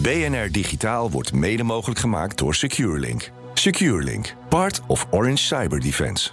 [0.00, 3.30] BNR Digitaal wordt mede mogelijk gemaakt door SecureLink.
[3.54, 6.30] SecureLink, part of Orange Cyber Defense.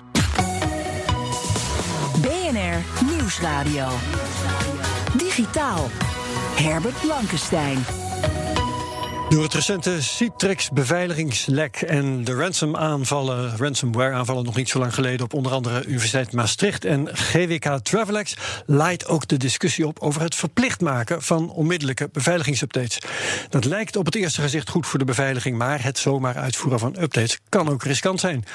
[2.21, 3.87] BNR Nieuwsradio.
[5.17, 5.87] Digitaal.
[6.55, 7.77] Herbert Blankenstein.
[9.29, 15.33] Door het recente Citrix beveiligingslek en de ransom-aanvallen, ransomware-aanvallen nog niet zo lang geleden op
[15.33, 18.33] onder andere Universiteit Maastricht en GWK Travelex,
[18.65, 22.97] leidt ook de discussie op over het verplicht maken van onmiddellijke beveiligingsupdates.
[23.49, 26.95] Dat lijkt op het eerste gezicht goed voor de beveiliging, maar het zomaar uitvoeren van
[26.99, 28.45] updates kan ook riskant zijn.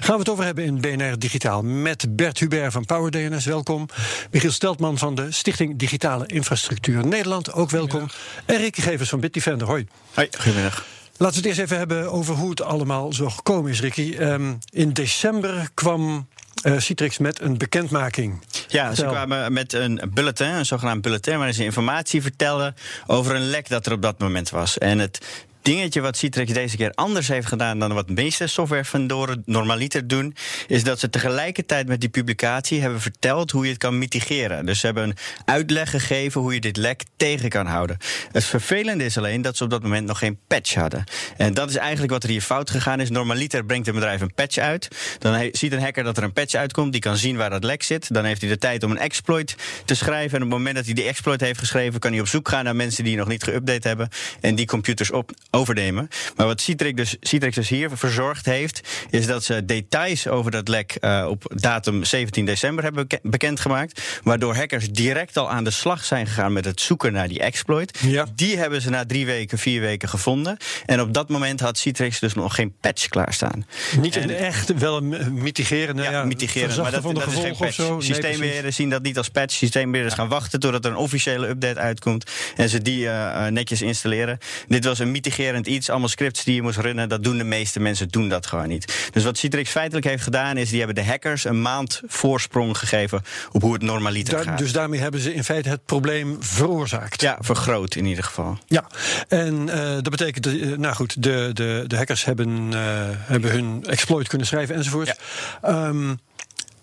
[0.00, 3.86] Gaan we het over hebben in BNR Digitaal met Bert Hubert van PowerDNS, welkom.
[4.30, 8.06] Michiel Steltman van de Stichting Digitale Infrastructuur Nederland, ook welkom.
[8.46, 9.86] En Ricky Gevers van Bitdefender, hoi.
[10.16, 10.84] Hoi, goedemiddag.
[11.16, 14.16] Laten we het eerst even hebben over hoe het allemaal zo gekomen is, Ricky.
[14.18, 16.28] Ehm, in december kwam
[16.62, 18.42] uh, Citrix met een bekendmaking.
[18.68, 22.74] Ja, ze kwamen met een bulletin, een zogenaamd bulletin, waarin ze informatie vertelden
[23.06, 24.78] over een lek dat er op dat moment was.
[24.78, 30.08] En het dingetje wat Citrix deze keer anders heeft gedaan dan wat meeste softwarevendoren normaliter
[30.08, 30.34] doen,
[30.66, 34.66] is dat ze tegelijkertijd met die publicatie hebben verteld hoe je het kan mitigeren.
[34.66, 37.96] Dus ze hebben een uitleg gegeven hoe je dit lek tegen kan houden.
[38.32, 41.04] Het vervelende is alleen dat ze op dat moment nog geen patch hadden.
[41.36, 43.10] En dat is eigenlijk wat er hier fout gegaan is.
[43.10, 44.88] Normaliter brengt een bedrijf een patch uit.
[45.18, 47.82] Dan ziet een hacker dat er een patch uitkomt, die kan zien waar dat lek
[47.82, 48.14] zit.
[48.14, 50.38] Dan heeft hij de tijd om een exploit te schrijven.
[50.38, 52.64] En op het moment dat hij die exploit heeft geschreven, kan hij op zoek gaan
[52.64, 54.08] naar mensen die nog niet geüpdate hebben
[54.40, 56.08] en die computers op overnemen.
[56.36, 60.68] Maar wat Citrix dus, Citrix dus hier verzorgd heeft, is dat ze details over dat
[60.68, 64.20] lek uh, op datum 17 december hebben bekendgemaakt.
[64.22, 67.98] Waardoor hackers direct al aan de slag zijn gegaan met het zoeken naar die exploit.
[68.02, 68.26] Ja.
[68.34, 70.56] Die hebben ze na drie weken, vier weken gevonden.
[70.86, 73.66] En op dat moment had Citrix dus nog geen patch klaarstaan.
[74.00, 75.96] Niet echt, wel een mitigeren.
[75.96, 77.68] Ja, ja, mitigeren, maar dat, van de dat is geen patch.
[77.68, 77.92] of zo.
[77.92, 79.54] Nee, Systeembeheerders zien dat niet als patch.
[79.54, 82.30] Systeembeheerders gaan wachten totdat er een officiële update uitkomt.
[82.56, 84.38] En ze die uh, netjes installeren.
[84.68, 85.10] Dit was een
[85.52, 85.90] mitigerend iets.
[85.90, 87.08] Allemaal scripts die je moest runnen.
[87.08, 89.10] Dat doen de meeste mensen doen dat gewoon niet.
[89.12, 90.68] Dus wat Citrix feitelijk heeft gedaan is...
[90.68, 93.22] die hebben de hackers een maand voorsprong gegeven...
[93.52, 94.58] op hoe het normaliter Daar- gaat.
[94.58, 97.20] Dus daarmee hebben ze in feite het probleem veroorzaakt.
[97.20, 98.58] Ja, vergroot in ieder geval.
[98.66, 98.86] Ja,
[99.28, 102.80] en eh, dat betekent, eh, nou goed, de, de, de hackers hebben, eh,
[103.10, 105.20] hebben hun exploit kunnen schrijven enzovoort.
[105.62, 106.14] Ehm,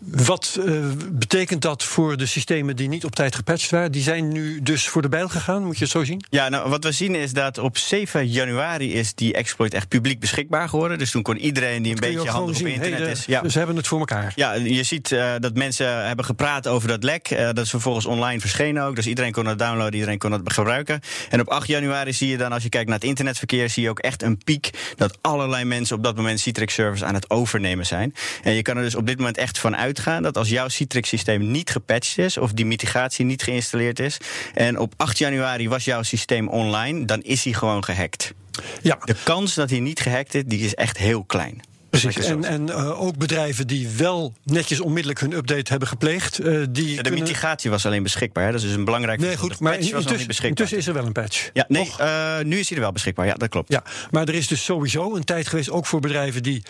[0.06, 0.74] wat eh,
[1.12, 3.92] betekent dat voor de systemen die niet op tijd gepatcht waren?
[3.92, 6.24] Die zijn nu dus voor de bijl gegaan, moet je het zo zien?
[6.30, 10.20] Ja, nou, wat we zien is dat op 7 januari is die exploit echt publiek
[10.20, 10.98] beschikbaar geworden.
[10.98, 13.26] Dus toen kon iedereen die een beetje handig op internet hey, de- is...
[13.26, 13.50] Ja.
[13.50, 14.32] Ze hebben het voor elkaar.
[14.36, 17.28] Ja, je ziet eh, dat mensen hebben gepraat over dat lek.
[17.30, 18.96] Eh, dat is vervolgens online verschenen ook.
[18.96, 21.00] Dus iedereen kon het downloaden, iedereen kon het gebruiken.
[21.30, 23.90] En op 8 januari zie je dan, als je kijkt naar het internetverkeer, zie je
[23.90, 27.86] ook echt een piek dat allerlei mensen op dat moment Citrix servers aan het overnemen
[27.86, 28.14] zijn.
[28.44, 31.10] En je kan er dus op dit moment echt van uitgaan dat als jouw Citrix
[31.10, 34.18] systeem niet gepatcht is of die mitigatie niet geïnstalleerd is
[34.54, 38.34] en op 8 januari was jouw systeem online, dan is hij gewoon gehackt.
[38.82, 38.98] Ja.
[39.04, 41.62] De kans dat hij niet gehackt is, die is echt heel klein.
[41.90, 42.26] Precies.
[42.26, 46.90] En, en eh, ook bedrijven die wel netjes onmiddellijk hun update hebben gepleegd, eh, die.
[46.90, 48.44] Ja, de kunnen- mitigatie was alleen beschikbaar.
[48.46, 48.52] Hè?
[48.52, 50.50] Dat is dus een belangrijk Nee, goed, maar intussen, niet beschikbaar.
[50.50, 51.50] intussen is er wel een patch.
[51.54, 53.26] Ja, nee, eh, nu is hij er wel beschikbaar.
[53.26, 53.72] Ja, dat klopt.
[53.72, 56.64] Ja, maar er is dus sowieso een tijd geweest, ook voor bedrijven die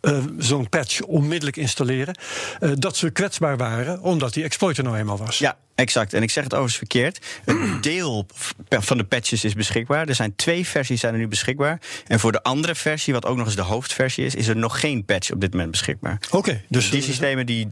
[0.00, 2.18] eh, zo'n patch onmiddellijk installeren,
[2.60, 5.38] eh, dat ze kwetsbaar waren omdat die exploit er nou eenmaal was.
[5.38, 6.14] Ja, exact.
[6.14, 7.26] En ik zeg het overigens verkeerd.
[7.44, 8.26] Een deel
[8.68, 10.08] van de patches is beschikbaar.
[10.08, 11.80] Er zijn twee versies zijn er nu beschikbaar.
[12.06, 14.80] En voor de andere versie, wat ook nog eens de hoofdversie is, is er nog
[14.80, 16.18] geen patch op dit moment beschikbaar.
[16.30, 17.68] Oké, dus die systemen die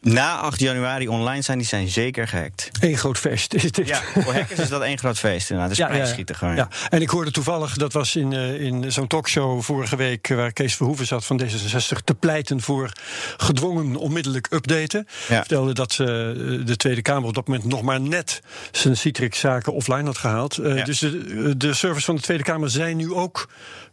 [0.00, 2.70] na 8 januari online zijn, die zijn zeker gehackt.
[2.80, 3.86] één groot feest is dit.
[3.88, 5.76] Ja, voor hackers is dat één groot feest inderdaad.
[5.76, 6.56] Het is prijsschieten gewoon.
[6.56, 6.68] Ja.
[6.88, 10.28] En ik hoorde toevallig, dat was in, eh, in zo'n talkshow vorige week...
[10.28, 12.04] eh, waar Kees Verhoeven zat van D66...
[12.04, 12.92] te pleiten voor
[13.36, 15.06] gedwongen onmiddellijk updaten.
[15.28, 15.38] Ja.
[15.38, 18.40] Vertelde dat eh, de Tweede Kamer op dat moment nog maar net...
[18.70, 20.58] zijn Citrix-zaken offline had gehaald.
[20.58, 20.84] Eh, Ja.
[20.84, 23.48] Dus de, de servers van de Tweede Kamer zijn nu ook...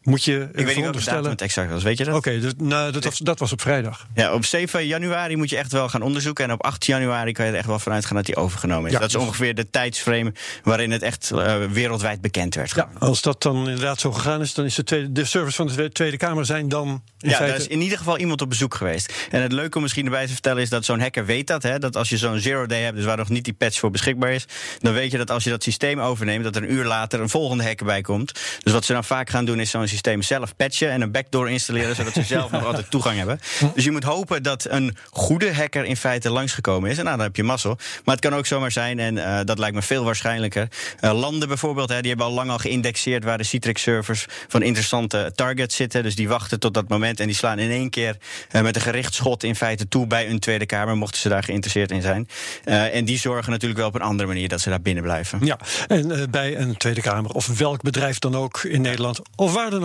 [0.06, 1.18] Moet je Ik weet niet welke veronderstellen.
[1.19, 2.16] datum het exact was, weet je dat?
[2.16, 4.07] Oké, dus, nou, dat, was, dat was op vrijdag.
[4.16, 6.44] Ja, op 7 januari moet je echt wel gaan onderzoeken.
[6.46, 8.92] En op 8 januari kan je er echt wel vanuit gaan dat die overgenomen is.
[8.94, 12.72] Ja, dat is ongeveer de tijdsframe waarin het echt eh, wereldwijd bekend werd.
[12.75, 15.68] Ja, als dat dan inderdaad zo gegaan is, dan is de, tweede, de servers van
[15.68, 16.88] de Tweede- Kamer zijn dan
[17.19, 17.52] in ja, feite...
[17.54, 19.13] daar is in ieder geval iemand op bezoek geweest.
[19.31, 21.63] En het leuke om misschien erbij te vertellen is dat zo'n hacker weet dat.
[21.63, 23.92] Hè, dat als je zo'n zero day hebt, dus waar nog niet die patch voor
[23.92, 24.46] beschikbaar is,
[24.80, 27.30] dan weet je dat als je dat systeem overneemt, dat er een uur later een
[27.30, 28.40] volgende hacker bij komt.
[28.63, 31.50] Dus wat ze dan vaak gaan doen, is zo'n systeem zelf patchen en een backdoor
[31.50, 33.39] installeren, zodat ze zelf nog altijd toegang hebben.
[33.74, 36.97] Dus je moet hopen dat een goede hacker in feite langsgekomen is.
[36.97, 37.77] En nou, dan heb je mazzel.
[38.03, 40.68] Maar het kan ook zomaar zijn, en eh, dat lijkt me veel waarschijnlijker.
[41.00, 45.31] eh, landen bijvoorbeeld, hè, die hebben al lang al geïndexeerd waar de Citrix-servers van interessante
[45.36, 46.03] targets zitten.
[46.03, 48.18] Dus die wachten tot dat moment en die slaan in één keer
[48.50, 51.92] eh, met een gerichtschot in feite toe bij een Tweede Kamer, mochten ze daar geïnteresseerd
[51.92, 52.27] in zijn.
[52.65, 55.39] En die zorgen natuurlijk wel op een andere manier dat ze daar binnen blijven.
[55.45, 59.69] Ja, en bij een Tweede Kamer of welk bedrijf dan ook in Nederland of waar
[59.69, 59.85] dan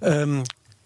[0.00, 0.42] Ehm,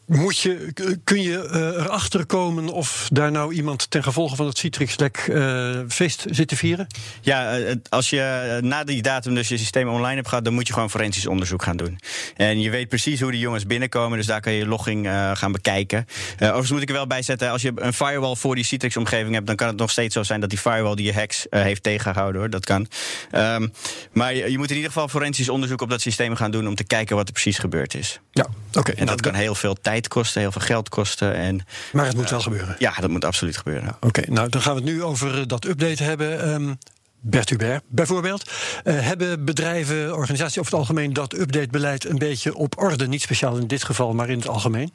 [0.09, 0.73] moet je,
[1.05, 5.81] kun je eh, erachter komen of daar nou iemand ten gevolge van het Citrix-lek eh,
[5.89, 6.87] feest zit te vieren?
[7.21, 10.67] Ja, eh, als je na die datum dus je systeem online hebt gehad, dan moet
[10.67, 11.99] je gewoon forensisch onderzoek gaan doen.
[12.37, 16.07] En je weet precies hoe die jongens binnenkomen, dus daar kan je logging gaan bekijken.
[16.35, 19.47] Overigens moet ik er wel bij zetten, als je een firewall voor die Citrix-omgeving hebt,
[19.47, 22.41] dan kan het nog steeds zo zijn dat die firewall die je hacks heeft tegengehouden
[22.41, 22.51] hoor.
[22.51, 22.87] Dat kan.
[23.31, 23.69] Ehm,
[24.13, 26.75] maar je, je moet in ieder geval forensisch onderzoek op dat systeem gaan doen om
[26.75, 28.21] te kijken wat er precies gebeurd is.
[28.31, 28.93] Ja, oké.
[28.93, 31.35] En dat kan heel veel tijd kosten, heel veel geld kosten.
[31.35, 31.61] En
[31.93, 32.77] Maar het moet wel gebeuren.
[32.79, 33.97] ja, dat moet absoluut gebeuren.
[34.01, 36.41] Oké, nou dan gaan we het nu over eh, dat update hebben.
[36.43, 36.73] Ehm
[37.21, 38.51] Bert Hubert bijvoorbeeld.
[38.85, 43.09] Eh, hebben bedrijven, organisaties over het algemeen dat updatebeleid een beetje op orde?
[43.09, 44.93] Niet speciaal in dit geval, maar in het algemeen?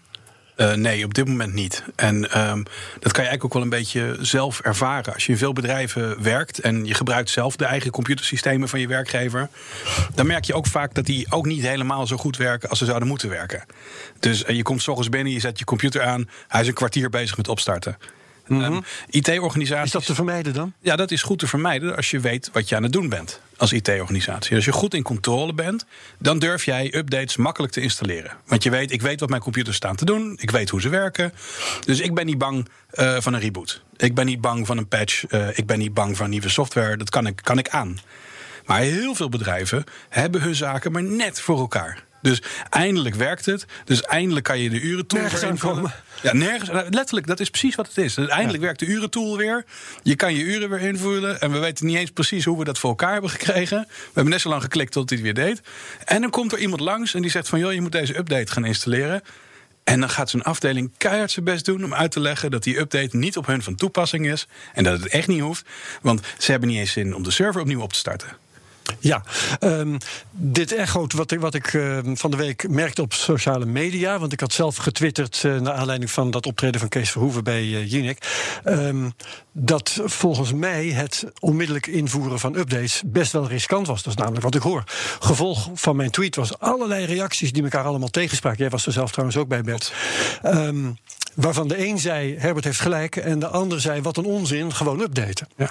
[0.55, 1.83] Eh, nee, op dit moment niet.
[1.95, 2.63] En ehm,
[2.99, 5.13] dat kan je eigenlijk ook wel een beetje zelf ervaren.
[5.13, 8.87] Als je in veel bedrijven werkt en je gebruikt zelf de eigen computersystemen van je
[8.87, 9.49] werkgever,
[10.15, 12.85] dan merk je ook vaak dat die ook niet helemaal zo goed werken als ze
[12.85, 13.63] zouden moeten werken.
[14.19, 17.09] Dus eh, je komt s binnen, je zet je computer aan, hij is een kwartier
[17.09, 17.97] bezig met opstarten.
[18.61, 18.79] Ehm,
[19.09, 19.69] IT-organisaties.
[19.69, 19.83] Mhm.
[19.83, 20.73] Is dat te vermijden dan?
[20.79, 23.41] Ja, dat is goed te vermijden als je weet wat je aan het doen bent
[23.57, 24.55] als IT-organisatie.
[24.55, 25.85] Als je goed in controle bent,
[26.19, 28.31] dan durf jij updates makkelijk te installeren.
[28.45, 30.89] Want je weet, ik weet wat mijn computers staan te doen, ik weet hoe ze
[30.89, 31.33] werken.
[31.85, 33.81] Dus ik ben niet bang eh, van een reboot.
[33.97, 36.97] Ik ben niet bang van een patch, eh, ik ben niet bang van nieuwe software.
[36.97, 37.99] Dat kan ik, kan ik aan.
[38.65, 42.03] Maar heel veel bedrijven hebben hun zaken maar net voor elkaar.
[42.23, 43.65] Dus eindelijk werkt het.
[43.85, 45.93] Dus eindelijk kan je de urentool Nergens aankomen.
[46.21, 46.69] Ja, nergens.
[46.69, 48.13] nou, Letterlijk, dat is precies wat het is.
[48.13, 49.65] Dus eindelijk werkt de urentool weer.
[50.03, 51.41] Je kan je uren weer invullen.
[51.41, 53.85] En we weten niet eens precies hoe we dat voor elkaar hebben gekregen.
[53.87, 55.61] We hebben net zo lang geklikt tot hij het weer deed.
[56.05, 57.59] En dan komt er iemand langs en die zegt van...
[57.59, 59.21] joh, je moet deze update gaan installeren.
[59.83, 62.79] En dan gaat zijn afdeling keihard zijn best doen om uit te leggen dat die
[62.79, 64.47] update niet op hun van toepassing is.
[64.73, 65.65] En dat het echt niet hoeft.
[66.01, 68.42] Want ze hebben niet eens zin om de server opnieuw op te starten.
[68.99, 69.23] Ja,
[69.59, 69.97] ehm,
[70.31, 74.19] dit echoot wat ik, wat ik ehm, van de week merkte op sociale media.
[74.19, 77.63] Want ik had zelf getwitterd eh, naar aanleiding van dat optreden van Kees Verhoeven bij
[77.63, 78.27] uh, Jinek.
[79.51, 84.03] dat volgens mij het onmiddellijk invoeren van updates best wel riskant was.
[84.03, 84.83] Dat is namelijk wat ik hoor.
[85.19, 88.59] Gevolg van mijn tweet was allerlei reacties die elkaar allemaal tegenspraken.
[88.59, 89.93] Jij was er zelf trouwens ook bij, Bert.
[90.41, 90.91] Ehm,
[91.35, 93.15] waarvan de een zei, Herbert heeft gelijk...
[93.15, 95.47] en de ander zei, wat een onzin, gewoon updaten.
[95.57, 95.69] Ja.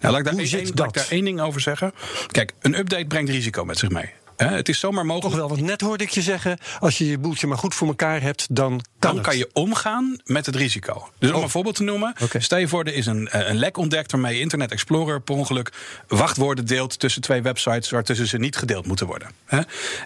[0.00, 1.92] Nou, laat ik daar, één, één- laat ik daar één ding over zeggen.
[2.26, 4.10] Kijk, een update brengt risico met zich mee.
[4.40, 5.36] Hè, het is zomaar Toch mogelijk.
[5.36, 6.58] wel, want net hoorde ik je zeggen...
[6.78, 9.26] als je je boeltje maar goed voor elkaar hebt, dan kan Dan het.
[9.26, 11.08] kan je omgaan met het risico.
[11.18, 11.42] Dus om Oh.
[11.42, 12.14] een voorbeeld te noemen.
[12.22, 12.40] Oké.
[12.40, 15.72] Stel je voor, er is een, eh, een lek ontdekt waarmee Internet Explorer per ongeluk
[16.08, 19.30] wachtwoorden deelt tussen twee websites waartussen ze niet gedeeld moeten worden.
[19.46, 19.60] Hè?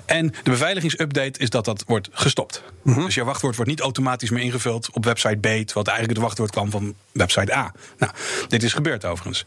[0.05, 2.63] En de beveiligingsupdate is dat dat wordt gestopt.
[2.83, 3.05] Mhm.
[3.05, 6.51] Dus je wachtwoord wordt niet automatisch meer ingevuld op website B, wat eigenlijk het wachtwoord
[6.51, 7.73] kwam van website A.
[7.99, 8.13] Nou,
[8.49, 9.45] dit is gebeurd overigens.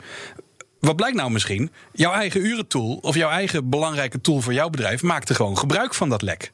[0.80, 1.72] Wat blijkt nou misschien?
[1.94, 6.10] Jouw eigen urentool of jouw eigen belangrijke tool voor jouw bedrijf maakte gewoon gebruik van
[6.10, 6.52] dat lek.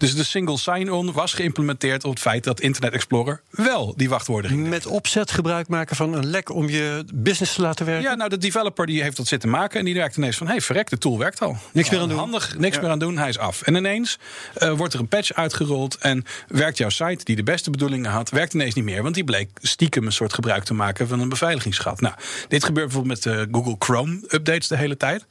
[0.00, 4.50] Dus de single sign-on was geïmplementeerd op het feit dat Internet Explorer wel die wachtwoorden
[4.50, 4.68] ging.
[4.68, 8.10] Met opzet gebruik maken van een lek om je business te laten werken?
[8.10, 10.52] Ja, nou, de developer die heeft dat zitten maken en die merkt ineens van: hé,
[10.52, 11.56] hey, verrek, de tool werkt al.
[11.72, 12.18] Niks meer aan doen.
[12.18, 13.62] Handig, niks meer aan doen, hij is af.
[13.62, 14.18] En ineens
[14.54, 18.30] eh, wordt er een patch uitgerold en werkt jouw site, die de beste bedoelingen had,
[18.30, 21.28] werkt ineens niet meer, want die bleek stiekem een soort gebruik te maken van een
[21.28, 22.00] beveiligingsgat.
[22.00, 22.14] Nou,
[22.48, 25.26] dit gebeurt bijvoorbeeld met de Google Chrome updates de hele tijd.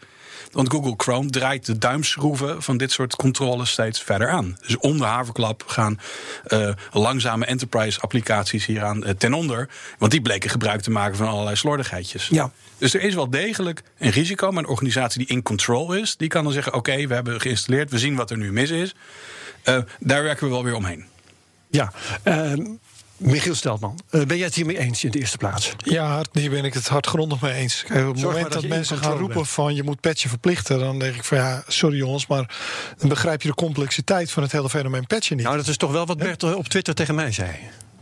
[0.52, 4.58] Want Google Chrome draait de duimschroeven van dit soort controles steeds verder aan.
[4.66, 6.00] Dus om de haverklap gaan
[6.44, 9.70] eh, langzame enterprise applicaties hieraan eh, ten onder.
[9.98, 12.28] Want die bleken gebruik te maken van allerlei slordigheidjes.
[12.28, 12.52] Ja.
[12.78, 14.52] Dus er is wel degelijk een risico.
[14.52, 17.92] Maar een organisatie die in control is, die kan dan zeggen: Oké, we hebben geïnstalleerd,
[17.92, 18.96] we zien wat er nu mis is.
[19.64, 21.06] Eh, daar werken we wel weer omheen.
[21.70, 21.92] Ja.
[23.20, 25.74] Michiel Steltman, eh, ben jij het hiermee eens in de eerste plaats?
[25.78, 27.84] Ja, hier ben ik het hardgrondig mee eens.
[27.88, 29.50] Kijk, op het Zorg moment dat mensen gaan roepen bent.
[29.50, 32.56] van je moet patchen verplichten, dan denk ik van ja, sorry jongens, maar
[32.98, 35.46] dan begrijp je de complexiteit van het hele fenomeen patchen niet.
[35.46, 37.50] Nou, dat is toch wel wat Bert op Twitter tegen mij zei.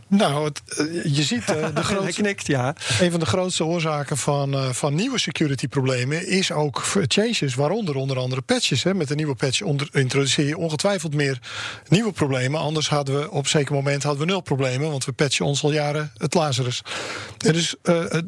[0.08, 2.74] Nou, het, eh, je ziet uh, de grootste, knikt, ja.
[3.00, 7.94] een van de grootste oorzaken van, uh, van nieuwe security problemen is ook changes, waaronder
[7.94, 8.82] onder andere patches.
[8.82, 8.94] Hè.
[8.94, 11.38] Met een nieuwe patch onder, introduceer je ongetwijfeld meer
[11.88, 12.60] nieuwe problemen.
[12.60, 15.62] Anders hadden we op een zeker moment hadden we nul problemen, want we patchen ons
[15.62, 16.82] al jaren het Lazarus.
[17.38, 17.74] En dus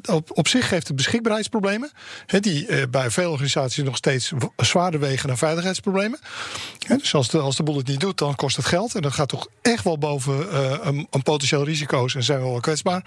[0.05, 1.91] op, op zich geeft het beschikbaarheidsproblemen,
[2.27, 6.19] hè, die bij veel organisaties nog steeds zwaarder wegen dan veiligheidsproblemen.
[6.87, 8.95] Hè, dus als de, als de boel het niet doet, dan kost het geld.
[8.95, 12.61] En dat gaat toch echt wel boven een, een potentieel risico's en zijn we wel
[12.61, 13.05] kwetsbaar.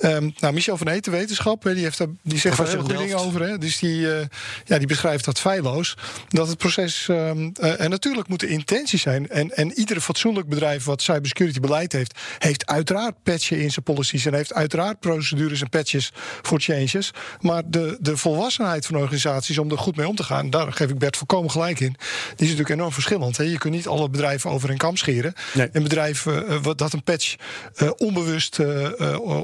[0.00, 3.18] Um, nou, Michel van Eten, wetenschap, die, heeft daar, die zegt daar heel goede dingen
[3.18, 3.42] over.
[3.42, 3.58] Hè?
[3.58, 4.18] Dus die, uh,
[4.64, 5.96] ja, die beschrijft dat feilloos.
[6.28, 7.06] Dat het proces.
[7.10, 9.28] Um, uh, en natuurlijk moet de intentie zijn.
[9.28, 14.26] En, en iedere fatsoenlijk bedrijf wat cybersecurity beleid heeft, heeft uiteraard patchen in zijn policies.
[14.26, 17.10] En heeft uiteraard procedures en patches voor changes.
[17.40, 20.90] Maar de, de volwassenheid van organisaties om er goed mee om te gaan, daar geef
[20.90, 21.96] ik Bert volkomen gelijk in.
[21.96, 21.96] Die
[22.36, 23.36] is natuurlijk enorm verschillend.
[23.36, 23.44] Hè?
[23.44, 25.34] Je kunt niet alle bedrijven over een kam scheren.
[25.54, 25.68] Nee.
[25.72, 27.34] Een bedrijf uh, dat een patch
[27.82, 27.90] uh,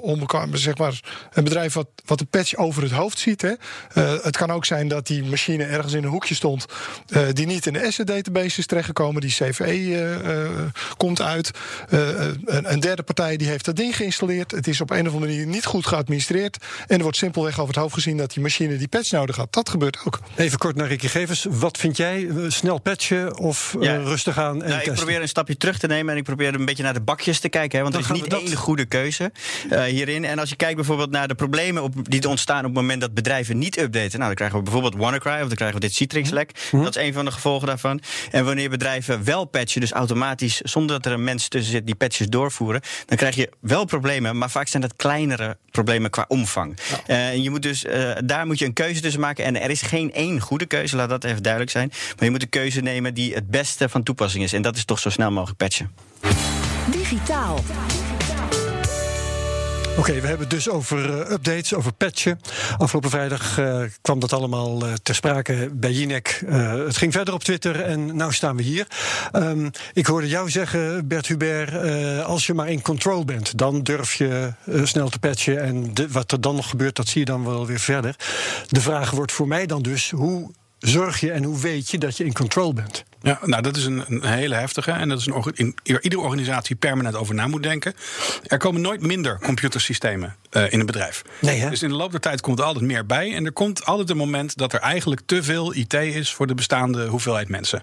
[0.01, 1.01] om elkaar, zeg maar,
[1.33, 3.43] een bedrijf wat, wat een patch over het hoofd ziet.
[3.43, 3.49] Hè.
[3.49, 6.67] Uh, het kan ook zijn dat die machine ergens in een hoekje stond,
[7.09, 11.51] uh, die niet in de asset database is terechtgekomen, die CVE komt uit.
[11.89, 14.51] Een, een, derde partij die heeft dat ding geïnstalleerd.
[14.51, 16.57] Het is op een of andere manier niet goed geadministreerd.
[16.87, 19.53] En er wordt simpelweg over het hoofd gezien dat die machine die patch nodig had.
[19.53, 20.21] Dat gebeurt ook.
[20.37, 21.47] Even kort naar Ricky Gevers.
[21.51, 22.29] Wat vind jij?
[22.49, 23.97] Snel patchen of ja.
[23.97, 24.63] rustig aan?
[24.63, 26.95] En nou, ik probeer een stapje terug te nemen en ik probeer een beetje naar
[26.95, 27.79] de bakjes te kijken.
[27.79, 29.33] Hè, want er is niet één goede keuze
[29.71, 30.25] uh, hierin.
[30.25, 33.15] En als je kijkt bijvoorbeeld naar de problemen op, die ontstaan op het moment dat
[33.15, 34.19] bedrijven niet updaten.
[34.19, 36.69] Nou, dan krijgen we bijvoorbeeld WannaCry of dan krijgen we dit Citrix-lek.
[36.71, 38.01] Mm Dat is een van de gevolgen daarvan.
[38.31, 41.95] En wanneer bedrijven wel patchen, dus automatisch, zonder dat er een mens tussen zit die
[41.95, 46.79] patches doorvoeren, dan krijg je wel problemen, maar vaak zijn dat kleinere problemen qua omvang.
[47.07, 47.15] Ja.
[47.15, 49.45] Uh, en je moet dus, uh, daar moet je een keuze tussen maken.
[49.45, 51.89] En er is geen één goede keuze, laat dat even duidelijk zijn.
[51.89, 54.53] Maar je moet een keuze nemen die het beste van toepassing is.
[54.53, 55.91] En dat is toch zo snel mogelijk patchen.
[56.91, 57.59] Digitaal.
[59.97, 62.41] Oké, we hebben het dus over uh, updates, over patchen.
[62.79, 66.43] Afgelopen vrijdag uh, kwam dat allemaal uh, ter sprake bij Jinek.
[66.47, 68.87] het ging verder op Twitter en nu staan we hier.
[69.33, 71.75] Um, ik hoorde jou zeggen, Bert Hubert,
[72.25, 74.53] als je maar in control bent, dan durf je
[74.85, 75.63] snel te patchen.
[75.63, 78.17] En de, wat er dan nog gebeurt, dat zie je dan wel weer verder.
[78.69, 82.17] De vraag wordt voor mij dan dus, hoe zorg je en hoe weet je dat
[82.17, 83.05] je in control bent?
[83.23, 84.91] Ja, nou, dat is een, hele heftige.
[84.91, 87.95] En dat is een in, iedere organisatie permanent over na moet denken.
[88.47, 91.23] Er komen nooit minder computersystemen uh, in een bedrijf.
[91.39, 91.71] Nee, hè?
[91.71, 93.35] Dus in de loop der tijd komt er altijd meer bij.
[93.35, 96.55] En er komt altijd een moment dat er eigenlijk te veel IT is voor de
[96.55, 97.83] bestaande hoeveelheid mensen.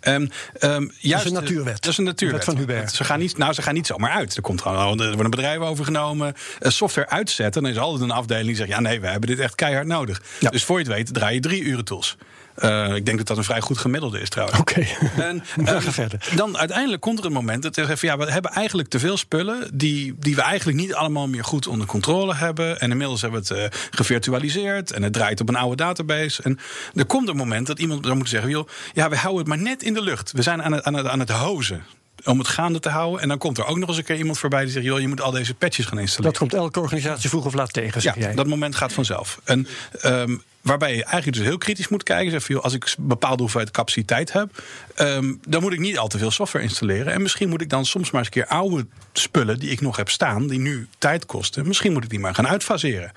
[0.00, 0.28] Um,
[0.60, 1.82] um, juist, dat is een natuurwet.
[1.82, 2.44] Dat is een natuurwet.
[2.44, 2.92] van Hubert.
[2.92, 4.36] Ze gaan, niet, nou, ze gaan niet zomaar uit.
[4.36, 6.34] Er, komt gewoon, er wordt een bedrijf overgenomen.
[6.60, 7.62] Uh, software uitzetten.
[7.62, 10.22] Dan is altijd een afdeling die zegt: ja, nee, we hebben dit echt keihard nodig.
[10.40, 10.50] Ja.
[10.50, 12.16] Dus voor je het weet, draai je drie uren tools.
[12.58, 14.60] Uh, ik denk dat dat een vrij goed gemiddelde is trouwens.
[14.60, 15.26] Oké, okay.
[15.28, 15.42] en
[15.74, 16.28] um, verder.
[16.34, 18.08] Dan uiteindelijk komt er een moment dat we zeggen...
[18.08, 19.70] ja, we hebben eigenlijk te veel spullen...
[19.72, 22.80] Die, die we eigenlijk niet allemaal meer goed onder controle hebben.
[22.80, 24.92] En inmiddels hebben we het uh, gevirtualiseerd...
[24.92, 26.42] en het draait op een oude database.
[26.42, 26.58] En
[26.94, 28.50] er komt een moment dat iemand dan moet zeggen...
[28.50, 30.32] joh, ja, we houden het maar net in de lucht.
[30.32, 31.84] We zijn aan het, aan het, aan het hozen
[32.24, 33.20] om het gaande te houden.
[33.20, 35.08] En dan komt er ook nog eens een keer iemand voorbij die zegt: joh, je
[35.08, 36.32] moet al deze patches gaan installeren.
[36.32, 38.00] Dat komt elke organisatie vroeg of laat tegen.
[38.00, 38.34] Zeg ja, jij.
[38.34, 39.40] dat moment gaat vanzelf.
[39.44, 39.66] En
[40.04, 42.30] um, waarbij je eigenlijk dus heel kritisch moet kijken.
[42.30, 44.62] Zeg, joh, als ik een bepaalde hoeveelheid capaciteit heb,
[44.98, 47.12] um, dan moet ik niet al te veel software installeren.
[47.12, 49.96] En misschien moet ik dan soms maar eens een keer oude spullen die ik nog
[49.96, 53.12] heb staan, die nu tijd kosten, misschien moet ik die maar gaan uitfaseren.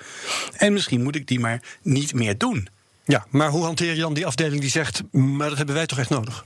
[0.54, 2.70] En misschien moet ik die maar niet meer doen.
[3.06, 6.00] Ja, maar hoe hanteer je dan die afdeling die zegt: maar dat hebben wij toch
[6.00, 6.46] echt nodig?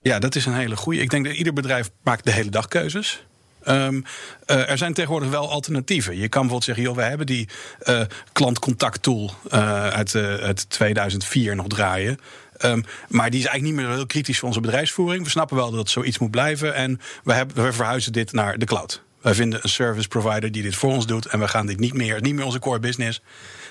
[0.00, 1.00] Ja, dat is een hele goede.
[1.00, 3.26] Ik denk dat ieder bedrijf maakt de hele dag keuzes.
[3.68, 4.04] Um,
[4.46, 6.16] er zijn tegenwoordig wel alternatieven.
[6.16, 7.48] Je kan bijvoorbeeld zeggen, joh, we hebben die
[7.84, 8.00] uh,
[8.32, 12.18] klantcontact tool uh, uit, uit 2004 nog draaien.
[12.64, 15.24] Um, maar die is eigenlijk niet meer heel kritisch voor onze bedrijfsvoering.
[15.24, 16.74] We snappen wel dat zoiets moet blijven.
[16.74, 19.02] En we, hebben, we verhuizen dit naar de cloud.
[19.20, 21.26] Wij vinden een service provider die dit voor ons doet.
[21.26, 23.22] En we gaan dit niet meer, niet meer onze core business.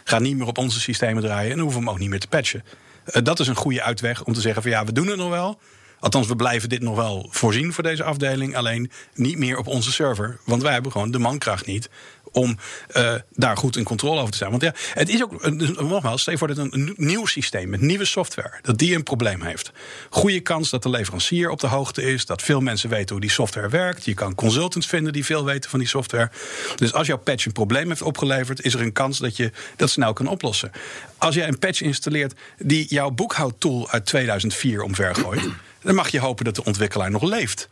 [0.03, 1.51] Gaat niet meer op onze systemen draaien.
[1.51, 2.63] En hoeven hem ook niet meer te patchen.
[3.23, 5.59] dat is een goede uitweg om te zeggen van ja, we doen het nog wel.
[5.99, 8.55] Althans, we blijven dit nog wel voorzien voor deze afdeling.
[8.55, 10.39] Alleen niet meer op onze server.
[10.45, 11.89] Want wij hebben gewoon de mankracht niet
[12.31, 12.57] om
[12.97, 14.49] uh, daar goed in controle over te zijn.
[14.49, 18.05] Want ja, het is ook, dus nogmaals, stel voor dat een nieuw systeem met nieuwe
[18.05, 19.71] software, dat die een probleem heeft.
[20.09, 23.29] Goede kans dat de leverancier op de hoogte is, dat veel mensen weten hoe die
[23.29, 24.05] software werkt.
[24.05, 26.31] Je kan consultants vinden die veel weten van die software.
[26.75, 29.89] Dus als jouw patch een probleem heeft opgeleverd, is er een kans dat je dat
[29.89, 30.71] snel kan oplossen.
[31.17, 35.49] Als jij een patch installeert die jouw boekhoudtool uit 2004 omvergooit,
[35.87, 37.69] dan mag je hopen dat de ontwikkelaar nog leeft.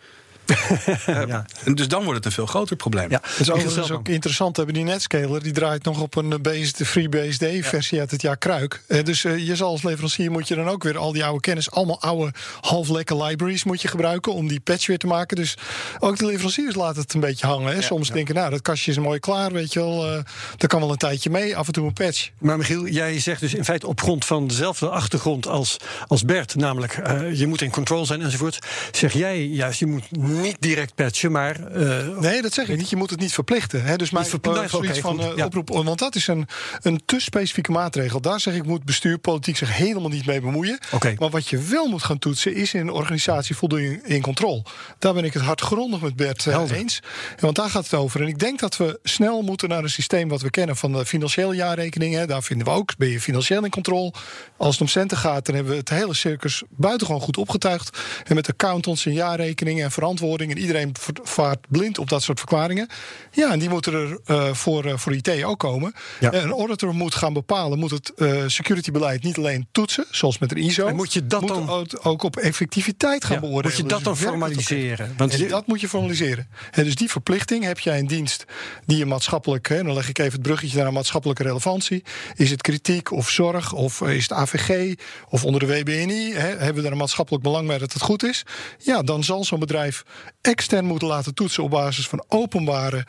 [1.27, 1.45] Ja.
[1.73, 3.09] Dus dan wordt het een veel groter probleem.
[3.09, 3.19] Ja.
[3.23, 4.55] Het is overigens ook interessant.
[4.55, 8.83] Hebben die Netscaler die draait nog op een BSD, free BSD-versie uit het jaar Kruik.
[9.03, 12.01] Dus je zal als leverancier moet je dan ook weer al die oude kennis, allemaal
[12.01, 15.35] oude half-lekker libraries moet je gebruiken om die patch weer te maken.
[15.35, 15.57] Dus
[15.99, 17.73] ook de leveranciers laten het een beetje hangen.
[17.73, 17.81] Hè.
[17.81, 20.11] Soms denken, nou, dat kastje is mooi klaar, weet je wel.
[20.11, 20.23] Uh,
[20.57, 22.29] dat kan wel een tijdje mee, af en toe een patch.
[22.39, 26.55] Maar Michiel, jij zegt dus in feite op grond van dezelfde achtergrond als, als Bert,
[26.55, 28.59] namelijk uh, je moet in control zijn enzovoort.
[28.91, 30.03] Zeg jij juist, je moet
[30.41, 31.77] niet direct patchen, maar.
[31.77, 32.89] Uh, nee, dat zeg ik niet.
[32.89, 33.83] Je moet het niet verplichten.
[33.83, 33.95] Hè.
[33.95, 35.45] Dus mijn uh, zoiets van ja.
[35.45, 36.47] oproep, want dat is een,
[36.81, 38.21] een te specifieke maatregel.
[38.21, 40.79] Daar zeg ik, moet bestuur, politiek zich helemaal niet mee bemoeien.
[40.91, 41.15] Okay.
[41.19, 44.63] Maar wat je wel moet gaan toetsen, is in een organisatie voldoende in controle.
[44.99, 46.99] Daar ben ik het hardgrondig met Bert eens.
[47.39, 48.21] Want daar gaat het over.
[48.21, 51.05] En ik denk dat we snel moeten naar een systeem wat we kennen van de
[51.05, 52.27] financiële jaarrekeningen.
[52.27, 54.13] Daar vinden we ook, ben je financieel in controle.
[54.57, 57.97] Als het om centen gaat, dan hebben we het hele circus buitengewoon goed opgetuigd.
[58.23, 60.23] En met accountants en jaarrekeningen en verantwoording.
[60.33, 60.91] En iedereen
[61.23, 62.87] vaart blind op dat soort verklaringen.
[63.31, 65.93] Ja, en die moeten er uh, voor, uh, voor IT ook komen.
[66.19, 66.33] Ja.
[66.33, 70.57] Een auditor moet gaan bepalen, moet het uh, securitybeleid niet alleen toetsen, zoals met een
[70.57, 70.87] ISO.
[70.87, 73.77] En moet je dat moet dan ook op effectiviteit gaan ja, beoordelen.
[73.77, 75.13] Moet je dat dus dan formaliseren?
[75.17, 76.47] Want en dat moet je formaliseren.
[76.71, 78.45] En dus die verplichting heb jij een dienst
[78.85, 82.03] die je maatschappelijk, hè, dan leg ik even het bruggetje naar maatschappelijke relevantie.
[82.35, 84.95] Is het kritiek of zorg of is het AVG
[85.29, 86.33] of onder de WBNI?
[86.33, 88.43] Hè, hebben we er een maatschappelijk belang bij dat het goed is?
[88.77, 90.03] Ja, dan zal zo'n bedrijf
[90.41, 93.05] extern moeten laten toetsen op basis van openbare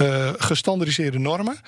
[0.00, 1.58] uh, gestandardiseerde normen.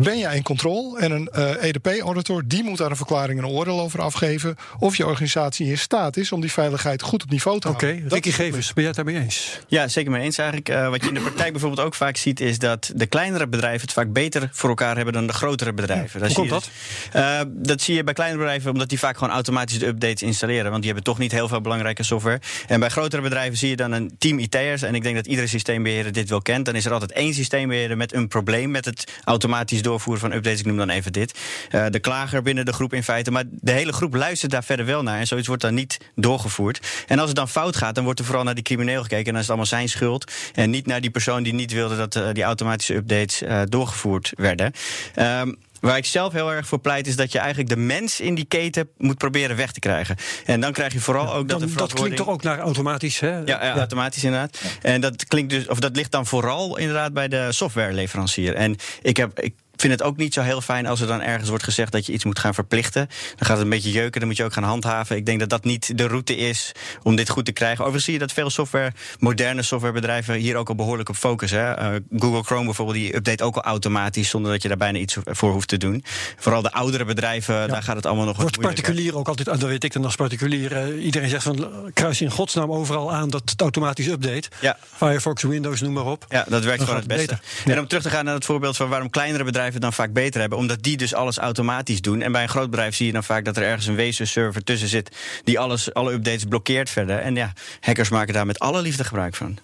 [0.00, 3.50] Ben jij in controle en een uh, EDP-auditor die moet daar een verklaring en een
[3.50, 7.60] oordeel over afgeven of je organisatie in staat is om die veiligheid goed op niveau
[7.60, 7.88] te houden.
[7.88, 9.60] Oké, okay, Ricky Gevers, ben jij het daarmee eens?
[9.66, 10.68] Ja, zeker mee eens eigenlijk.
[10.68, 13.80] Uh, wat je in de praktijk bijvoorbeeld ook vaak ziet is dat de kleinere bedrijven
[13.80, 16.20] het vaak beter voor elkaar hebben dan de grotere bedrijven.
[16.20, 16.70] Ja, hoe komt dat?
[17.16, 20.70] Uh, dat zie je bij kleinere bedrijven omdat die vaak gewoon automatisch de updates installeren,
[20.70, 22.40] want die hebben toch niet heel veel belangrijke software.
[22.66, 25.46] En bij grotere bedrijven zie je dan een team IT'ers en ik denk dat iedere
[25.46, 26.64] systeembeheerder dit wel kent.
[26.64, 30.60] Dan is er altijd één systeembeheerder met een probleem met het automatisch doorvoeren van updates.
[30.60, 31.38] Ik noem dan even dit.
[31.70, 33.30] Uh, de klager binnen de groep in feite.
[33.30, 35.18] Maar de hele groep luistert daar verder wel naar.
[35.18, 37.04] En zoiets wordt dan niet doorgevoerd.
[37.06, 39.26] En als het dan fout gaat, dan wordt er vooral naar die crimineel gekeken.
[39.26, 40.32] En dan is het allemaal zijn schuld.
[40.54, 44.32] En niet naar die persoon die niet wilde dat uh, die automatische updates uh, doorgevoerd
[44.36, 44.72] werden.
[45.16, 48.34] Um, Waar ik zelf heel erg voor pleit, is dat je eigenlijk de mens in
[48.34, 50.16] die keten moet proberen weg te krijgen.
[50.44, 53.20] En dan krijg je vooral ja, ook dat de Dat klinkt toch ook naar automatisch,
[53.20, 53.38] hè?
[53.38, 54.60] Ja, ja automatisch inderdaad.
[54.82, 58.54] En dat klinkt dus, of dat ligt dan vooral inderdaad bij de softwareleverancier.
[58.54, 59.40] En ik heb.
[59.40, 62.06] Ik, vind het ook niet zo heel fijn als er dan ergens wordt gezegd dat
[62.06, 63.08] je iets moet gaan verplichten.
[63.36, 65.16] Dan gaat het een beetje jeuken, dan moet je ook gaan handhaven.
[65.16, 67.78] Ik denk dat dat niet de route is om dit goed te krijgen.
[67.78, 71.58] Overigens zie je dat veel software, moderne softwarebedrijven hier ook al behoorlijk op focussen.
[71.58, 71.92] Hè.
[71.92, 75.16] Uh, Google Chrome bijvoorbeeld, die update ook al automatisch zonder dat je daar bijna iets
[75.24, 76.04] voor hoeft te doen.
[76.36, 77.66] Vooral de oudere bedrijven, ja.
[77.66, 80.16] daar gaat het allemaal nog wat Wordt particulier ook altijd, dat weet ik dan als
[80.16, 80.92] particulier.
[80.92, 84.48] Uh, iedereen zegt van kruis in godsnaam overal aan dat het automatisch update.
[84.60, 84.78] Ja.
[84.96, 86.24] Firefox, Windows, noem maar op.
[86.28, 87.38] Ja, dat werkt gewoon het beste.
[87.64, 87.72] Ja.
[87.72, 90.40] En om terug te gaan naar het voorbeeld van waarom kleinere bedrijven dan vaak beter
[90.40, 92.22] hebben, omdat die dus alles automatisch doen.
[92.22, 94.88] En bij een groot bedrijf zie je dan vaak dat er ergens een wezenserver tussen
[94.88, 97.18] zit die alles, alle updates blokkeert verder.
[97.18, 99.58] En ja, hackers maken daar met alle liefde gebruik van.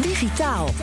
[0.00, 0.74] Digitaal.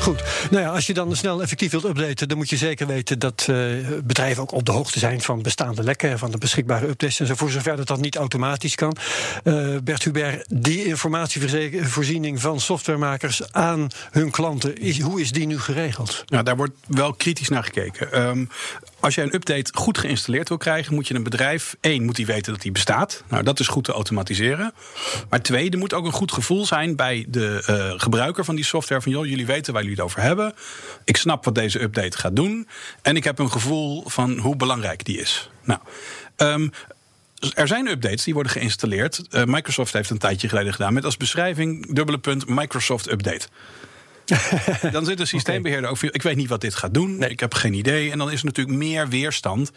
[0.00, 0.22] Goed.
[0.50, 3.46] Nou ja, als je dan snel effectief wilt updaten, dan moet je zeker weten dat
[3.50, 3.56] uh,
[4.04, 7.34] bedrijven ook op de hoogte zijn van bestaande lekken, van de beschikbare updates en zo,
[7.34, 8.96] voor zover dat dat niet automatisch kan.
[9.44, 16.24] Uh, Bert Hubert, die informatievoorziening van softwaremakers aan hun klanten, hoe is die nu geregeld?
[16.26, 18.28] Nou, daar wordt wel kritisch naar gekeken.
[18.28, 18.48] Um,
[19.00, 21.76] als je een update goed geïnstalleerd wil krijgen, moet je een bedrijf.
[21.80, 23.24] één, moet die weten dat die bestaat.
[23.28, 24.72] Nou, dat is goed te automatiseren.
[25.28, 28.64] Maar twee, er moet ook een goed gevoel zijn bij de uh, gebruiker van die
[28.64, 29.02] software.
[29.02, 30.54] Van joh, jullie weten waar jullie het over hebben.
[31.04, 32.68] Ik snap wat deze update gaat doen.
[33.02, 35.50] En ik heb een gevoel van hoe belangrijk die is.
[35.64, 35.80] Nou.
[36.36, 36.72] Um,
[37.54, 39.22] er zijn updates die worden geïnstalleerd.
[39.30, 43.48] Uh, Microsoft heeft een tijdje geleden gedaan met als beschrijving dubbele punt Microsoft Update.
[44.92, 46.02] dan zit de systeembeheerder ook.
[46.02, 47.18] Ik weet niet wat dit gaat doen.
[47.18, 47.30] Nee.
[47.30, 48.10] Ik heb geen idee.
[48.10, 49.70] En dan is er natuurlijk meer weerstand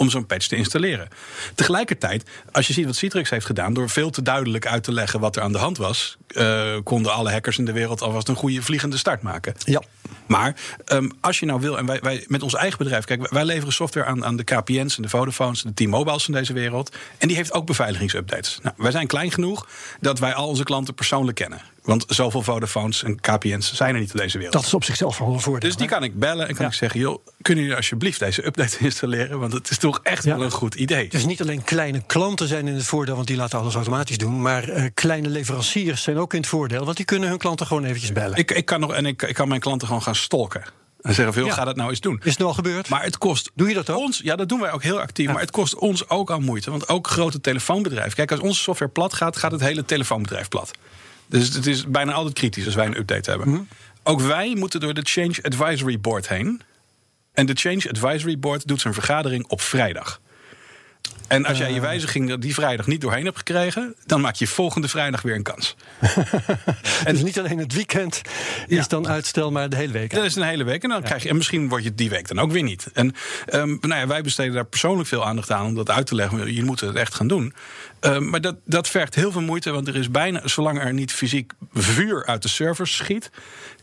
[0.00, 1.08] om zo'n patch te installeren.
[1.54, 5.20] Tegelijkertijd, als je ziet wat Citrix heeft gedaan, door veel te duidelijk uit te leggen
[5.20, 8.34] wat er aan de hand was, uh, konden alle hackers in de wereld alvast een
[8.34, 9.54] goede vliegende start maken.
[9.64, 9.82] Ja.
[10.26, 10.54] Maar
[10.92, 13.72] um, als je nou wil, en wij, wij met ons eigen bedrijf, kijk, wij leveren
[13.72, 16.96] software aan, aan de KPN's en de Vodafones, de T-Mobiles van deze wereld.
[17.18, 18.58] En die heeft ook beveiligingsupdates.
[18.62, 19.68] Nou, wij zijn klein genoeg
[20.00, 21.60] dat wij al onze klanten persoonlijk kennen.
[21.82, 24.54] Want zoveel Vodafones en KPN's zijn er niet op deze wereld.
[24.54, 25.68] Dat is op zichzelf al een voordeel.
[25.68, 26.70] Dus die kan ik bellen en kan ja.
[26.70, 29.38] ik zeggen: joh, kunnen jullie alsjeblieft deze update installeren?
[29.40, 30.36] Want het is toch echt ja.
[30.36, 31.08] wel een goed idee.
[31.08, 34.42] Dus niet alleen kleine klanten zijn in het voordeel, want die laten alles automatisch doen.
[34.42, 37.84] Maar uh, kleine leveranciers zijn ook in het voordeel, want die kunnen hun klanten gewoon
[37.84, 38.38] eventjes bellen.
[38.38, 40.62] Ik, ik kan nog en ik, ik kan mijn klanten gewoon gaan stalken.
[41.02, 41.52] En zeggen veel, Ja.
[41.52, 42.20] ga dat nou eens doen.
[42.24, 42.88] Is het al gebeurd?
[42.88, 43.98] Maar het kost Doe je dat ook?
[43.98, 45.26] ons, ja, dat doen wij ook heel actief.
[45.26, 46.70] Maar het kost ons ook al moeite.
[46.70, 48.14] Want ook grote telefoonbedrijven.
[48.14, 50.70] Kijk, als onze software plat gaat, gaat het hele telefoonbedrijf plat.
[51.30, 53.48] Dus het is bijna altijd kritisch als wij een update hebben.
[53.48, 53.60] Mhm.
[54.02, 56.60] Ook wij moeten door de Change Advisory Board heen.
[57.32, 60.20] En de Change Advisory Board doet zijn vergadering op vrijdag.
[61.30, 64.46] En als jij je wijziging er die vrijdag niet doorheen hebt gekregen, dan maak je
[64.46, 65.76] volgende vrijdag weer een kans.
[67.04, 68.22] En dus niet alleen het weekend
[68.66, 70.14] is dan uitstel, maar de hele week.
[70.14, 70.82] Dat is een hele week.
[70.82, 72.86] En, dan krijg je, en misschien word je het die week dan ook weer niet.
[72.92, 73.14] En
[73.46, 76.54] ehm, nou ja, wij besteden daar persoonlijk veel aandacht aan om dat uit te leggen.
[76.54, 77.54] Je moet het echt gaan doen.
[78.00, 79.70] Ehm, maar dat, dat vergt heel veel moeite.
[79.70, 83.30] Want er is bijna, zolang er niet fysiek vuur uit de servers schiet,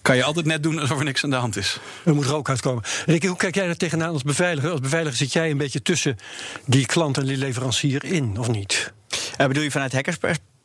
[0.01, 1.79] kan je altijd net doen alsof er niks aan de hand is.
[2.05, 2.83] Er moet rook uitkomen.
[3.05, 4.71] Ricky, hoe kijk jij er tegenaan als beveiliger?
[4.71, 6.17] Als beveiliger zit jij een beetje tussen
[6.65, 8.93] die klant en die leverancier in, of niet?
[9.37, 10.56] Eh, bedoel je vanuit hackersperspectief?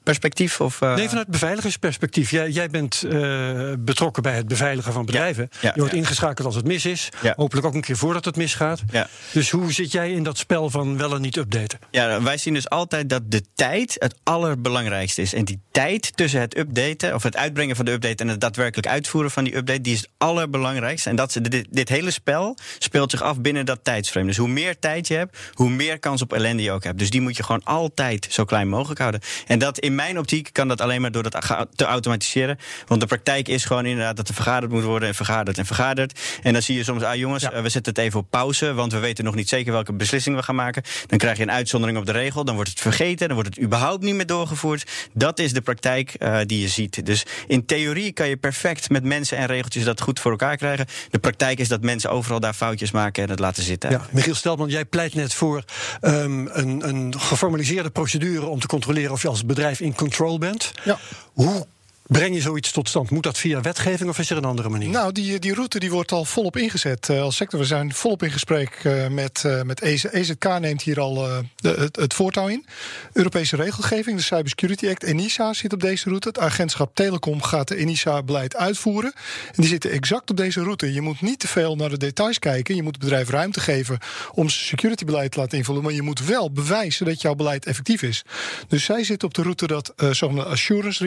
[0.58, 2.30] Of, eh, Nee, vanuit beveiligersperspectief.
[2.30, 5.48] Jij, jij bent eh, betrokken bij het beveiligen van bedrijven.
[5.60, 5.98] ja, je wordt ja.
[5.98, 7.08] ingeschakeld als het mis is.
[7.36, 8.82] Hopelijk ook een keer voordat het misgaat.
[8.90, 9.08] Ja.
[9.32, 11.78] Dus hoe zit jij in dat spel van wel en niet updaten?
[11.90, 15.34] Ja, wij zien dus altijd dat de tijd het allerbelangrijkste is.
[15.34, 18.88] En die tijd tussen het updaten, of het uitbrengen van de update en het daadwerkelijk
[18.88, 21.10] uitvoeren van die update, die is het allerbelangrijkste.
[21.10, 24.26] En dat, dit, dit hele spel speelt zich af binnen dat tijdsframe.
[24.26, 26.98] Dus hoe meer tijd je hebt, hoe meer kans op ellende je ook hebt.
[26.98, 29.20] Dus die moet je gewoon altijd zo klein mogelijk houden.
[29.46, 32.58] En dat in mijn optiek kan dat alleen maar door dat te automatiseren.
[32.86, 36.20] Want de praktijk is gewoon inderdaad dat er vergaderd moet worden en vergaderd en vergaderd.
[36.42, 38.92] En dan zie je soms, ah jongens, eh, we zetten het even op pauze, want
[38.92, 40.82] we weten nog niet zeker welke beslissing we gaan maken.
[41.06, 43.64] Dan krijg je een uitzondering op de regel, dan wordt het vergeten, dan wordt het
[43.64, 44.90] überhaupt niet meer doorgevoerd.
[45.12, 47.06] Dat is de praktijk eh, die je ziet.
[47.06, 50.86] Dus in theorie kan je perfect met mensen en regeltjes dat goed voor elkaar krijgen.
[51.10, 53.90] De praktijk is dat mensen overal daar foutjes maken en het laten zitten.
[53.90, 55.64] Ja, Michiel Steltman, jij pleit net voor
[56.00, 60.72] ehm, een, een geformaliseerde procedure om te controleren of je als bedrijf in control bent.
[60.84, 60.98] Ja.
[61.32, 61.66] Hoe
[62.12, 63.10] breng je zoiets tot stand?
[63.10, 64.88] Moet dat via wetgeving of is er een andere manier?
[64.88, 67.58] Nou, die, die route die wordt al volop ingezet eh, als sector.
[67.58, 71.14] We zijn volop in gesprek eh, met, eh, met EZ, EZK neemt hier al
[71.56, 72.66] de, het, voortouw in.
[73.12, 76.28] Europese regelgeving, de Cybersecurity Act, ENISA zit op deze route.
[76.28, 79.12] Het agentschap Telecom gaat de ENISA-beleid uitvoeren.
[79.46, 80.92] En die zitten exact op deze route.
[80.92, 82.74] Je moet niet te veel naar de details kijken.
[82.74, 83.98] Je moet het bedrijf ruimte geven
[84.34, 85.82] om zijn security-beleid te laten invullen.
[85.82, 88.22] Maar je moet wel bewijzen dat jouw beleid effectief is.
[88.68, 91.02] Dus zij zitten op de route dat eh zogenaamde assurance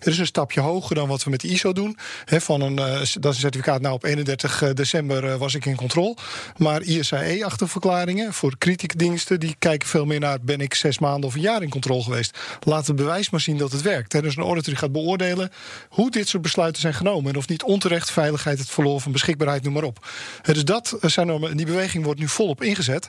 [0.00, 1.96] Er is een stapje hoger dan wat we met de ISO doen.
[2.24, 3.80] Van een, eh, dat is een certificaat.
[3.80, 6.16] Nou, op 31 december eh, was ik in controle.
[6.56, 9.40] Maar ISAE-achtige verklaringen voor kritieke diensten.
[9.40, 10.38] die kijken veel meer naar.
[10.40, 12.38] ben ik zes maanden of een jaar in controle geweest?
[12.60, 14.12] Laat het bewijs maar zien dat het werkt.
[14.12, 14.22] Hè.
[14.22, 15.50] Dus een auditor gaat beoordelen.
[15.88, 17.32] hoe dit soort besluiten zijn genomen.
[17.32, 20.06] En of niet onterecht veiligheid, het verloor van beschikbaarheid, noem maar op.
[20.42, 23.08] Hè, dus dat zijn die beweging wordt nu volop ingezet.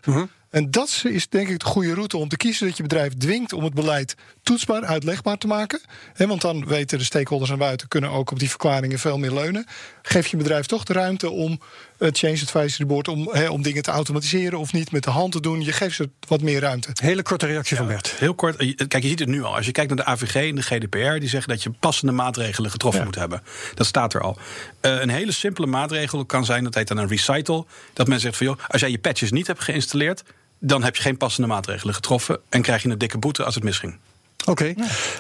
[0.56, 3.54] En dat is denk ik de goede route om te kiezen dat je bedrijf dwingt
[3.54, 5.82] om het beleid toetsbaar, uitlegbaar te maken.
[6.14, 9.34] Hè, want dan weten de stakeholders aan buiten kunnen ook op die verklaringen veel meer
[9.34, 9.66] leunen.
[10.02, 11.60] Geef je bedrijf toch de ruimte om
[11.98, 15.32] het Change Advisory Board om, hè, om dingen te automatiseren of niet met de hand
[15.32, 15.62] te doen.
[15.62, 16.90] Je geeft ze wat meer ruimte.
[16.94, 18.08] Hele korte reactie van Bert.
[18.08, 19.56] Heel kort, eh, kijk, je ziet het nu al.
[19.56, 22.72] Als je kijkt naar de AVG en de GDPR, die zeggen dat je passende maatregelen
[22.72, 23.42] getroffen moet hebben.
[23.74, 24.38] Dat staat er al.
[24.82, 27.68] Eh, een hele simpele maatregel kan zijn, dat heet dan een recital.
[27.94, 30.24] Dat men zegt van joh, als jij je patches niet hebt geïnstalleerd,
[30.66, 33.64] dan heb je geen passende maatregelen getroffen en krijg je een dikke boete als het
[33.64, 33.98] misging.
[34.46, 34.74] Oké,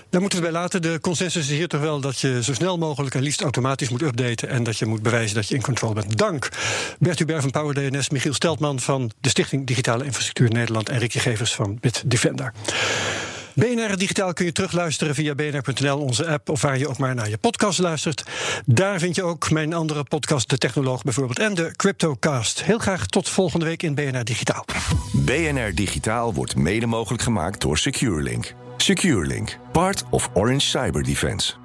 [0.10, 0.81] daar moeten we bij laten.
[0.81, 4.01] De consensus is hier toch wel dat je zo snel mogelijk en liefst automatisch moet
[4.01, 4.49] updaten.
[4.49, 6.17] En dat je moet bewijzen dat je in controle bent.
[6.17, 6.49] Dank
[6.99, 11.19] Bert Hubert van Power DNS, Michiel Steltman van de Stichting Digitale Infrastructuur Nederland en Ricky
[11.19, 12.53] Gevers van Bitdefender.
[13.56, 17.30] BNR Digitaal kun je terugluisteren via bnr.nl, onze app, of waar je ook maar naar
[17.30, 18.24] je podcast luistert.
[18.65, 22.63] Daar vind je ook mijn andere podcast, De Technoloog bijvoorbeeld, en de Cryptocast.
[22.63, 24.65] Heel graag tot volgende week in BNR Digitaal.
[25.13, 28.54] BNR Digitaal wordt mede mogelijk gemaakt door SecureLink.
[28.78, 31.64] SecureLink, part of Orange Cyber Defense.